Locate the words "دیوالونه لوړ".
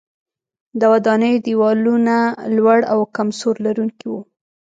1.45-2.79